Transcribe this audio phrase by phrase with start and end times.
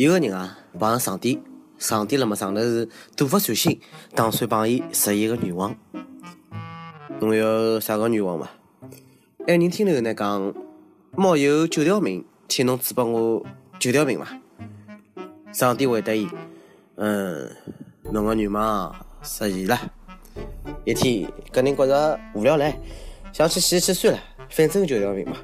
[0.00, 1.38] 有个人啊碰上上帝，
[1.76, 3.78] 上帝辣么上头是大发善心，
[4.14, 5.76] 打算帮伊实现一个愿望。
[7.20, 8.48] 侬有啥个愿望伐？
[9.46, 10.54] 埃人听了呢讲，
[11.14, 13.44] 猫有九条命，请侬赐拨我
[13.78, 14.40] 九条命伐？
[15.52, 16.26] 上帝回答伊：
[16.94, 17.54] 嗯，
[18.04, 19.78] 侬个愿望实现了。
[20.86, 22.74] 一天，搿人觉着无聊唻，
[23.34, 25.36] 想去洗洗算了，反正九条命嘛，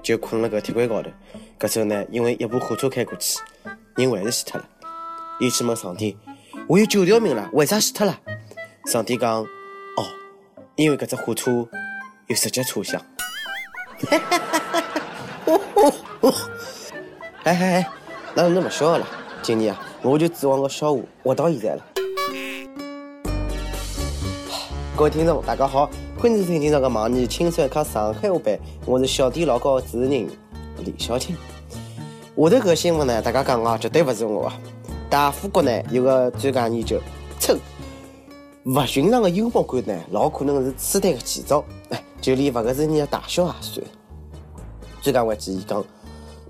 [0.00, 1.10] 就困辣搿铁轨高头。
[1.58, 3.40] 搿时候呢，因为一部火车开过去。
[3.96, 4.68] 人还是死脱了，
[5.40, 6.16] 伊去问上帝
[6.68, 8.20] ：“我有九条命了，为啥死脱了？”
[8.84, 9.42] 上帝讲
[9.96, 10.04] ：“哦，
[10.76, 11.66] 因为搿只火车
[12.26, 13.00] 有十节车厢。
[14.10, 14.92] ”哈哈哈哈哈！
[15.46, 16.34] 哦哦哦！
[17.44, 17.90] 哎哎哎，
[18.34, 19.08] 哪能那么笑了？
[19.40, 21.82] 今年啊，我就指望个笑话活到现在了。
[24.94, 30.28] 各位听众，大家好，欢迎收听今朝个网易轻松一刻上海话版，我是小弟老高主持人
[30.84, 31.34] 李小青。
[32.36, 34.60] 下头搿新闻呢，大家讲啊，绝对勿是我啊。
[35.08, 37.00] 大富国呢有个专家研究
[37.40, 37.58] 称，
[38.64, 41.64] 勿寻常的幽默感呢，老可能是痴呆的前兆。
[41.88, 43.86] 哎，就连勿个是人的大小也算。
[45.00, 45.82] 专家还建议讲，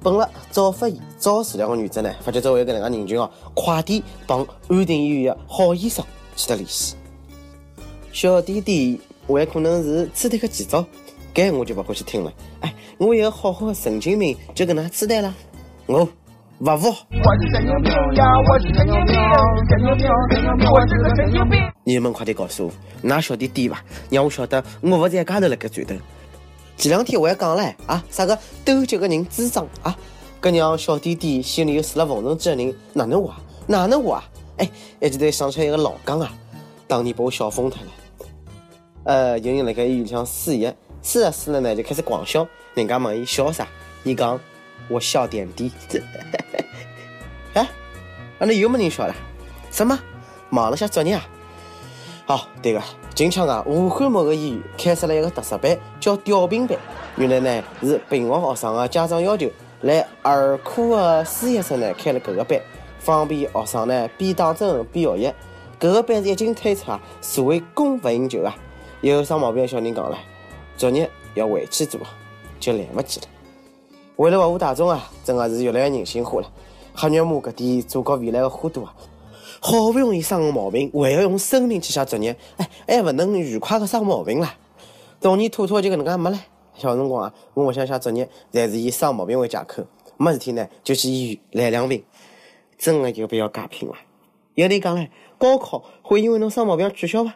[0.02, 6.96] 本了早发现、早治疗的原则呢，发觉作为一个能介人群哦，快点帮安定医院的好医生取得联系。
[8.12, 10.84] 小弟弟还可能是痴呆的前兆，
[11.32, 12.32] 搿我就勿欢喜听了。
[12.58, 15.32] 哎，我一个好好的神经病就搿能痴呆了。
[15.88, 16.00] 我
[16.58, 16.88] 勿服！
[16.88, 18.24] 我是神经病呀！
[18.48, 19.14] 我是神经病，
[19.68, 21.60] 神经病，神经病，我是个神经病。
[21.84, 23.80] 你们快点告诉我，哪晓得点伐？
[24.10, 25.94] 让我晓得我勿在家头辣盖转头。
[26.76, 29.96] 前两天我还讲了啊，啥个斗鸡个人智障啊，
[30.42, 33.32] 搿让小弟弟心里有住了缝纫机的人哪能活？
[33.68, 34.24] 哪能活啊？
[34.56, 34.68] 哎，
[35.00, 36.32] 一记头想起一个老梗啊，
[36.88, 37.88] 当年把我笑疯脱了。
[39.04, 43.68] 呃，有人辣盖医院里向输液，输着输着呢就开始狂笑，人家问伊笑啥？
[44.02, 44.40] 伊讲。
[44.88, 45.72] 我笑点低，
[47.54, 47.68] 哎，
[48.38, 49.14] 那又没人笑了？
[49.70, 49.98] 什么？
[50.48, 51.26] 忙了下作业啊？
[52.24, 52.82] 好，对个，
[53.14, 56.78] 近腔啊，武汉某个医院开设了一个特色班，叫吊瓶班。
[57.16, 59.50] 原来呢是病危学生的家长要求，
[59.82, 62.60] 来儿科的实习生呢开了这个班，
[62.98, 65.34] 方便学生呢边打针边学习。
[65.78, 68.54] 这个班是一经推出啊，社会供不应求啊。
[69.02, 70.18] 有生毛病的小人讲了，
[70.76, 72.00] 作业要回去做，
[72.58, 73.26] 就来不及了。
[74.16, 76.50] 为了服务大众啊，真的是越来越人性化了。
[76.94, 78.94] 黑肉母搿点祖国未来的花朵啊，
[79.60, 84.54] 好不容易生个毛病，还要用生命去写作业，哎，还不能愉快的生毛病啦。
[85.20, 86.40] 童年拖拖就搿能介没了。
[86.78, 89.82] 小辰光啊，我勿想写作业，侪是以生毛病为借口，
[90.16, 92.02] 没事体呢就去医院来两病，
[92.78, 93.94] 真的有必要加拼了。
[94.54, 97.34] 有人讲嘞，高考会因为侬生毛病取消伐？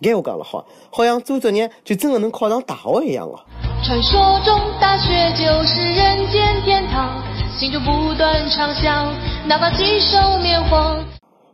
[0.00, 3.38] 搿我讲了好，好像做作业就真的能考上大学一样哦。
[3.84, 7.22] 传说中大学就是人间天堂，
[7.54, 9.14] 心中不断畅想，
[9.46, 11.04] 哪怕几首棉花。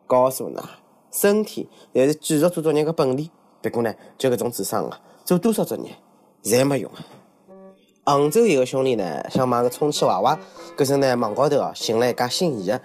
[0.06, 0.62] 告诉㑚，
[1.10, 3.28] 身体才是继续做作业的本钱。
[3.60, 5.90] 不过呢，就搿种智商啊，做多少作业
[6.44, 7.02] 侪没用啊。
[8.04, 10.38] 杭州一个兄弟呢，想买个充气娃娃，
[10.76, 12.80] 搿时呢，网高头啊寻了一家心仪的，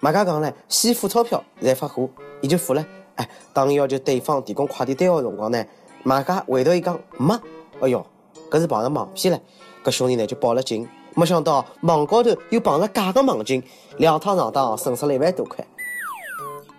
[0.00, 2.08] 卖家讲呢，先付钞票再发货，
[2.40, 2.82] 伊就付了。
[3.16, 5.62] 哎，当要求对方提供快递单号辰光呢，
[6.02, 7.38] 卖家回头一讲没，
[7.82, 8.06] 哎哟。
[8.50, 9.40] 搿是碰上网骗了，
[9.84, 13.62] 搿兄弟呢就报了警，没想到网高头又碰着假个网警，
[13.98, 15.66] 两趟上当损失了一万多块。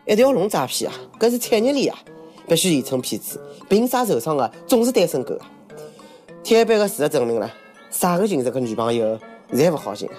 [0.05, 1.99] 一条龙诈骗啊，搿是产业链啊，
[2.47, 5.51] 必须严惩骗子，凭啥受伤的总是单身狗啊？
[6.43, 7.51] 铁板的事实证明了，
[7.89, 9.19] 啥个寻着个女朋友
[9.51, 10.09] 侪勿好寻。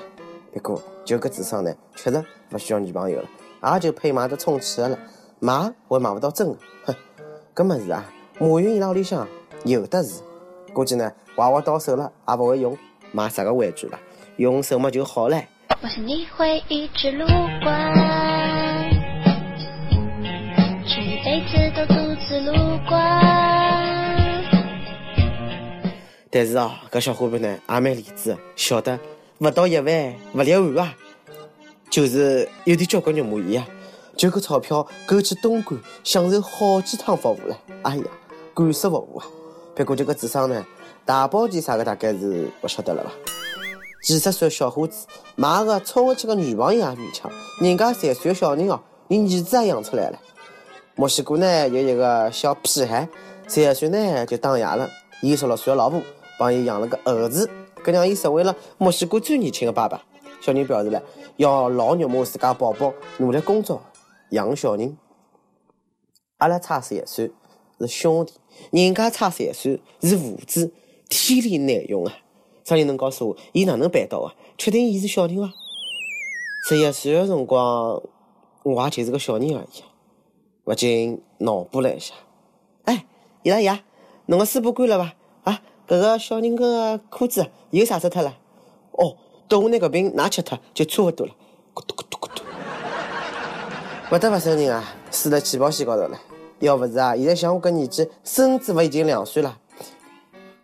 [0.53, 2.23] 不过就搿智商呢，确实
[2.53, 4.99] 勿需要女朋友了，也就配买得充气的了，
[5.41, 6.95] 买还买勿到真的，哼，
[7.55, 8.05] 搿么事啊，
[8.39, 9.27] 马云伊拉屋里向
[9.65, 10.21] 有的是。
[10.79, 12.79] 估计呢，娃娃到手了也不会用，
[13.11, 13.99] 买啥个玩具了？
[14.37, 15.43] 用手么就好了。
[15.83, 17.73] 我想你会一直路过，
[20.87, 21.95] 却一辈子都独
[22.29, 22.53] 自路
[22.89, 22.97] 过。
[26.31, 28.97] 但是啊，搿小伙伴呢也蛮理智，晓得
[29.39, 30.95] 勿到一万勿立案啊，
[31.91, 33.67] 就是有点交关肉麻意啊，
[34.17, 37.59] 就搿钞票够去东莞享受好几趟服务了。
[37.83, 38.05] 哎呀，
[38.55, 39.27] 感受服务啊！
[39.75, 40.67] 不过这个智商呢，
[41.09, 43.11] 大保健啥个大概是不晓得了吧？
[44.03, 45.07] 几十岁小伙子
[45.37, 47.33] 买个充不起个女朋友也勉强，
[47.63, 48.79] 人家三岁小人哦，
[49.09, 50.19] 连儿子也养出来了。
[50.97, 53.09] 墨西哥呢有一个小屁孩，
[53.47, 54.87] 三岁呢就当爷了，
[55.23, 55.99] 伊十六岁的老婆
[56.39, 57.49] 帮伊养了个儿子，
[57.83, 60.05] 搿让伊成为了墨西哥最年轻的爸爸。
[60.43, 61.03] 小人表示了，
[61.39, 63.81] 要老肉麻自家宝宝，努力工作
[64.33, 64.95] 养小人。
[66.37, 67.33] 阿拉差三岁。
[67.81, 68.35] 是兄弟，
[68.73, 70.71] 人家差三岁是父子，
[71.09, 72.15] 天理难容啊！
[72.65, 74.35] 啥人能告诉我，伊哪能办到啊？
[74.59, 75.53] 确定伊是小人伐？
[76.69, 78.03] 十一岁的辰光，
[78.63, 79.83] 我也就是个小人而已，
[80.65, 82.15] 不禁脑补了一下。
[82.85, 83.07] 哎，
[83.43, 83.83] 伊拉爷，
[84.27, 85.15] 侬个书包干了伐？
[85.51, 88.37] 啊，搿个小人个裤子又啥湿脱了？
[88.93, 89.17] 哦，
[89.49, 91.33] 等我拿搿瓶奶吃脱就差勿多了。
[91.73, 92.43] 咕嘟咕嘟咕嘟。
[94.11, 96.21] 勿得勿承认啊，输辣起跑线高头了。
[96.59, 99.59] 要勿是啊，现在像我搿年纪，孙子勿已经两岁了。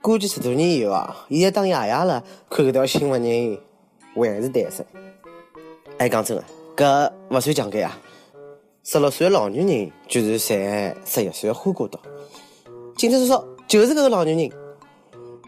[0.04, 3.58] 估计十多年以后啊，现在当爷爷了，看搿条新闻人
[4.14, 4.84] 还是单身。
[5.96, 6.44] 哎，讲真个，
[6.76, 7.98] 搿勿算强奸啊！
[8.82, 11.98] 十六岁老女人居然赚十一岁花骨朵，
[12.98, 14.50] 警察叔叔就是搿个老女人。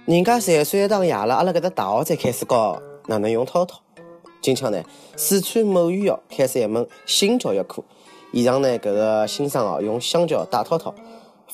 [0.07, 3.79] 人家十一岁当爷了，阿拉搿搭大学才开始教哪能用套套。
[4.41, 4.83] 今朝呢，
[5.17, 7.85] 四川某院校开设一门新教育课，
[8.33, 10.95] 现场呢搿个新生哦用香蕉打套套。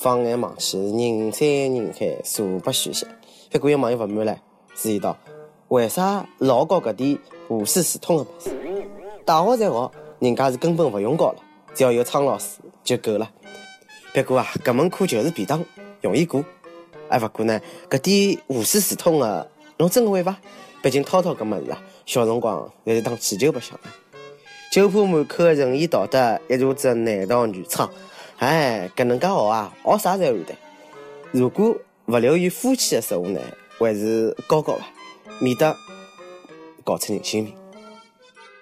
[0.03, 3.07] 放眼望去，人山人海，座不虚席。
[3.53, 4.37] 不过有网友不满了，
[4.75, 5.17] 质疑道
[5.69, 7.17] ：“为啥老教搿点
[7.47, 8.51] 无师自通的物事？
[9.25, 11.37] 大学在学，人家是根本勿用教了，
[11.73, 13.31] 只要有苍老师就够了。
[14.13, 15.65] 不过啊，搿门课就是便当，
[16.01, 16.45] 容易过。
[17.09, 20.37] 哎，勿过呢，搿点无师自通的，侬真会伐？
[20.83, 23.89] 毕竟滔滔搿物事啊，小辰光侪是当气球白相的，
[24.73, 27.89] 就怕满口的仁义道德，一下子男盗女娼。
[28.43, 30.53] 哎，搿能介学啊，学啥侪会得。
[31.31, 33.41] 如果勿留于夫妻的食物呢，
[33.79, 34.85] 还是教教伐，
[35.39, 35.77] 免得
[36.83, 37.55] 搞出人性命。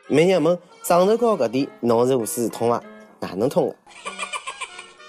[0.07, 2.85] 每日问上头高搿点，侬是无师自通啊？
[3.21, 3.77] 哪能通的？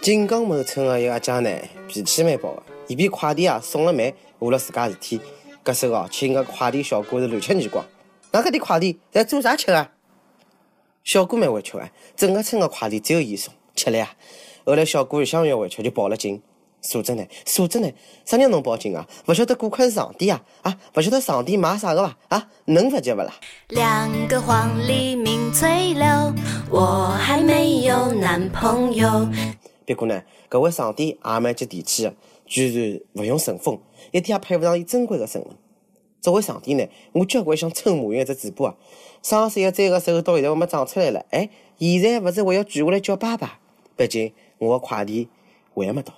[0.01, 1.49] 锦江某村的一个阿姐呢，
[1.89, 5.19] 脾气蛮暴的，伊边快递啊送了慢，误了自家事体。
[5.65, 7.85] 搿时候，请个快递小哥是乱吃耳光。
[8.31, 9.91] 那搿点快递在做啥吃啊？
[11.03, 14.15] 小哥蛮会吃啊，整个村的快递只有伊送，吃力啊。
[14.65, 16.41] 后来小哥越想越委屈，就报了警。
[16.83, 17.23] 素质呢？
[17.45, 17.91] 素质呢？
[18.25, 19.07] 啥人能报警啊？
[19.27, 20.41] 勿晓得顾客是上帝啊？
[20.63, 20.75] 啊？
[20.95, 22.17] 勿晓得上帝买啥个伐？
[22.29, 22.49] 啊？
[22.65, 23.31] 能勿急勿啦？
[23.69, 26.07] 两个黄鹂鸣翠柳，
[26.71, 29.29] 我还没有男朋友。
[29.85, 32.15] 别过呢，搿位上帝也蛮接地气的，
[32.47, 33.79] 居然勿用顺丰，
[34.09, 35.51] 一点也配勿上伊珍贵的身份。
[36.19, 38.75] 作为上帝呢，我交关想抽马云一只嘴巴啊！
[39.21, 41.47] 双十一摘个手到现在还没长出来了，哎，
[41.77, 43.59] 现在勿是还要举下来叫爸爸？
[44.01, 44.33] 毕竟。
[44.57, 45.27] 我的快递
[45.73, 46.13] 还没到。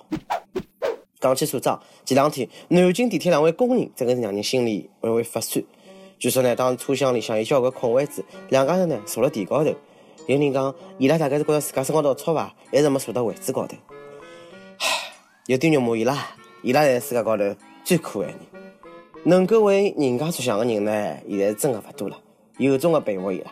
[1.18, 5.64] 讲起所长，前两天南京地铁两位工人真的是让人心里微微发酸。
[6.18, 9.74] 据说呢，当时车厢里向有交关空位子，两家人呢坐了地高头。
[10.26, 13.74] 有人讲，伊拉大概是觉得自家身高头粗吧，还是没坐到位置高头。
[14.76, 14.86] 唉，
[15.46, 17.44] 有点肉麻伊拉，伊拉才是世界高头
[17.82, 18.40] 最可爱的人。
[19.24, 22.20] 能够为人家着想的人呢，现在是真的不多了。
[22.58, 23.50] 有种的佩服伊拉。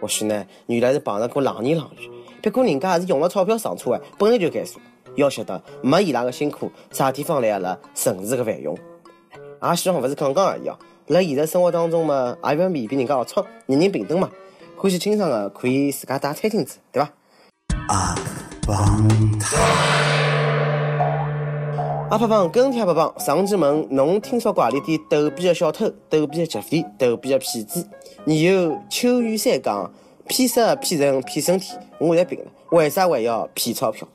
[0.00, 2.15] 或许呢，原来是碰着过冷言冷语。
[2.46, 4.80] 不过人家还是用了钞票上车哎，本来就该说。
[5.16, 8.78] 要晓得，没伊拉个辛苦，啥地方来阿拉城市的繁荣？
[9.62, 10.78] 也希望勿是讲讲而已哦。
[11.08, 14.30] 辣现实生活当中嘛，也要比比人家龌龊，人人平等嘛。
[14.76, 17.10] 欢喜清爽个可以自家带餐巾纸，对伐？
[17.88, 18.14] 阿
[18.64, 19.08] 棒
[22.10, 27.88] 阿胖胖跟帖阿胖上期问侬听说过何里点逗比的小偷、逗比的劫匪、逗比的骗子？
[28.24, 29.90] 你有秋雨山讲。
[30.28, 34.06] 骗色、骗人、骗身体，我在病了，为啥还要骗钞票？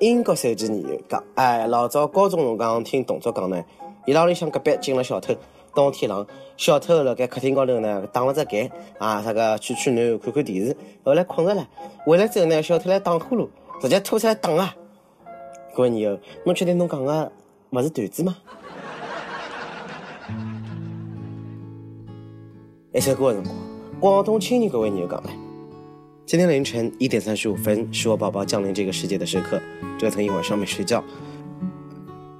[0.00, 3.64] 英国手机女友讲，哎，老早高中辰光听同桌讲呢，
[4.06, 5.34] 伊拉屋里向隔壁进了小偷，
[5.72, 6.26] 当天冷，
[6.56, 8.68] 小偷辣盖客厅高头呢打了只盖，
[8.98, 11.66] 啊，啥个取取暖、看看电视，后来困着了，
[12.04, 13.48] 回来之后呢，小偷来打呼噜，
[13.80, 14.74] 直接拖出来打啊！
[15.74, 17.32] 各位女友，侬确定侬讲的
[17.70, 18.36] 勿是段子吗？
[22.92, 23.56] 一首歌的辰光。
[24.00, 25.30] 广东青年各位女友讲来，
[26.26, 29.60] 今天凌晨一点三十五分是我宝宝降临这个世界的时刻，
[29.98, 31.04] 折腾一晚上没睡觉。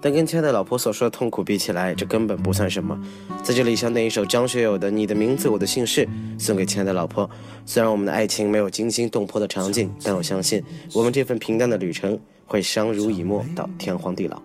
[0.00, 2.98] 但跟亲爱的老婆所说的痛苦比起来，这根本不算什么。
[3.42, 6.06] 在这里想点一首张学友的《你的名字我的姓氏》，
[6.38, 7.28] 送给亲爱的老婆。
[7.66, 10.64] 虽然我们的爱情没有惊心动魄的场景，但我相信
[10.94, 12.18] 我们这份平淡的旅程。
[12.46, 14.40] 会相濡以沫到天荒地老。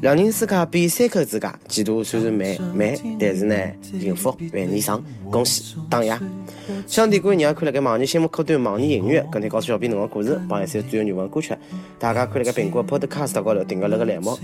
[0.00, 5.02] 两人世界比三口之家，前途虽然慢慢，但是呢，幸福万年长。
[5.30, 6.18] 恭喜当爷！
[6.86, 11.54] 想点歌，你也可以在网易新闻客端网易音乐跟你告诉小编侬个故事，帮一首最有缘分歌曲。
[11.98, 14.38] 大家可以在苹果 Podcast 高头订阅那个栏目。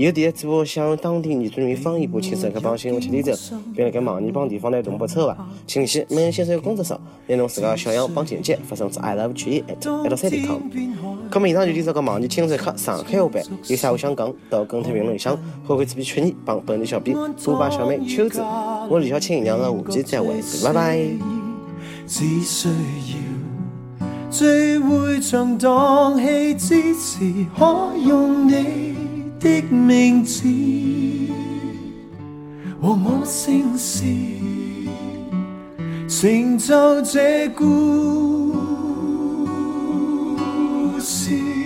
[0.00, 10.58] 有第一组想用当地原住民方言播轻松一刻帮新闻七点钟，并辣盖网易帮地方台同步策划，请联系门先生工作室，拿侬自家小样帮简介发送至 i love 曲艺 at 一六三点 com。
[11.30, 17.14] 那么以上就是这个网易轻松一刻上海话版，有啥话想讲，到跟帖评论里向，后悔只比去年帮本地小编
[17.44, 18.40] 多把小妹秋子，
[18.88, 20.28] 我李小青娘的下期再会，
[20.64, 20.98] 拜拜。
[22.06, 22.74] 只需要
[24.30, 27.18] 聚会场荡气之时，
[27.54, 28.89] 可用你。
[29.40, 30.46] 的名字
[32.80, 34.04] 和我姓氏，
[36.06, 38.52] 成就这故
[41.00, 41.59] 事。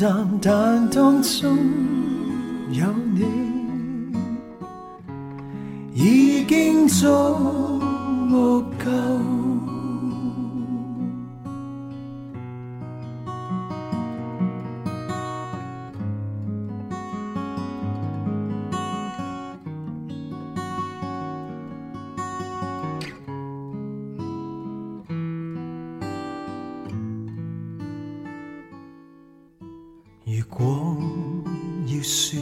[0.00, 1.58] 淡，但当中
[2.70, 3.22] 有你，
[5.94, 7.06] 已经足
[8.82, 9.39] 够。
[32.10, 32.40] 说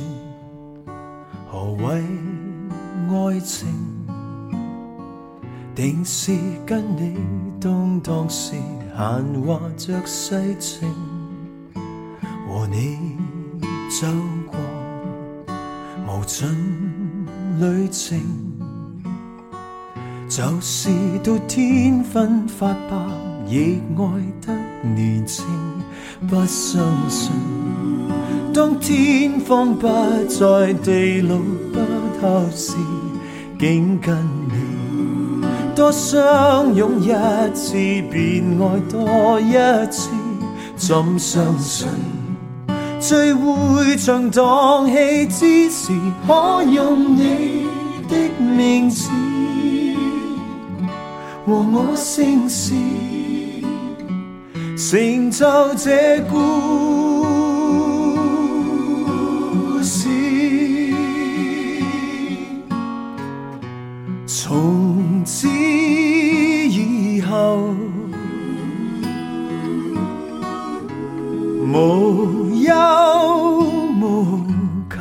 [1.47, 2.03] 何谓
[3.11, 3.69] 爱情，
[5.75, 6.33] 定是
[6.65, 7.19] 跟你
[7.61, 8.55] 当当时
[8.97, 10.89] 闲话着世情，
[12.49, 13.19] 和你
[13.91, 14.07] 走
[14.47, 14.59] 过
[16.07, 16.49] 无尽
[17.61, 18.19] 旅程，
[20.31, 20.89] 就是
[21.23, 22.97] 到天昏发白，
[23.47, 24.03] 亦爱
[24.41, 24.55] 得
[24.95, 25.45] 年轻，
[26.27, 27.68] 不相信。
[28.53, 29.87] 当天荒不
[30.29, 31.37] 再，地老
[31.73, 31.79] 不
[32.21, 32.75] 透时，
[33.59, 34.17] 竟跟
[34.49, 37.13] 你多相拥一
[37.55, 37.73] 次，
[38.11, 39.53] 便爱多一
[39.91, 40.11] 次。
[40.77, 41.89] 怎相信
[43.01, 45.93] 聚会像荡气之时，
[46.27, 47.67] 可用你
[48.09, 49.09] 的名字
[51.47, 52.75] 和我姓氏，
[54.77, 57.18] 成就这故。
[72.69, 72.75] 无忧
[73.99, 74.37] 无
[74.91, 74.99] 求。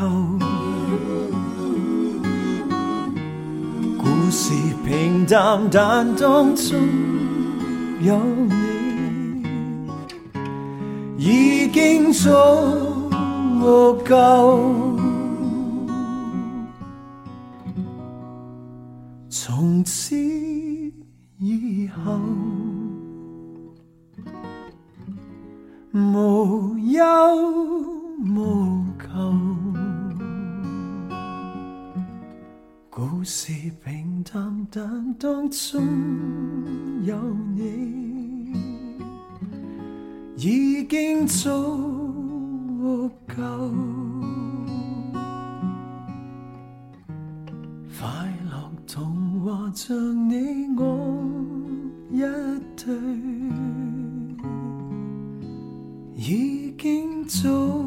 [3.97, 4.53] 故事
[4.85, 6.87] 平淡，但当中
[7.99, 9.43] 有你，
[11.17, 12.29] 已经足
[14.07, 14.61] 够。
[19.29, 20.15] 从此
[21.37, 22.17] 以后，
[26.97, 27.05] 无忧
[28.25, 29.05] 无求。
[32.89, 33.53] 故事
[33.85, 35.79] 平淡，但当中
[37.03, 37.15] 有
[37.55, 38.51] 你，
[40.37, 41.47] 已经足
[43.27, 43.43] 够。
[47.99, 48.07] 快
[48.49, 49.95] 乐童话像
[50.27, 51.23] 你我
[52.11, 52.21] 一
[52.75, 52.95] 对，
[56.77, 57.86] 经足。